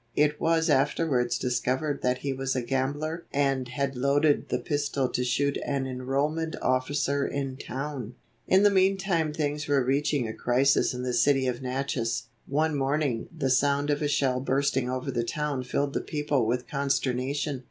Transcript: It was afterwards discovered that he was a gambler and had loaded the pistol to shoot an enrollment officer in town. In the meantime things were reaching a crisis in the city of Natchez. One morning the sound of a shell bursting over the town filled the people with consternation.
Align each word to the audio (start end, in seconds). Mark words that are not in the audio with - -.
It 0.15 0.41
was 0.41 0.67
afterwards 0.67 1.37
discovered 1.37 2.01
that 2.01 2.17
he 2.17 2.33
was 2.33 2.55
a 2.55 2.63
gambler 2.63 3.27
and 3.31 3.67
had 3.67 3.95
loaded 3.95 4.49
the 4.49 4.57
pistol 4.57 5.07
to 5.09 5.23
shoot 5.23 5.59
an 5.63 5.85
enrollment 5.85 6.55
officer 6.59 7.27
in 7.27 7.55
town. 7.55 8.15
In 8.47 8.63
the 8.63 8.71
meantime 8.71 9.31
things 9.31 9.67
were 9.67 9.83
reaching 9.85 10.27
a 10.27 10.33
crisis 10.33 10.95
in 10.95 11.03
the 11.03 11.13
city 11.13 11.45
of 11.45 11.61
Natchez. 11.61 12.23
One 12.47 12.73
morning 12.75 13.27
the 13.31 13.51
sound 13.51 13.91
of 13.91 14.01
a 14.01 14.07
shell 14.07 14.39
bursting 14.39 14.89
over 14.89 15.11
the 15.11 15.21
town 15.23 15.61
filled 15.63 15.93
the 15.93 16.01
people 16.01 16.47
with 16.47 16.67
consternation. 16.67 17.59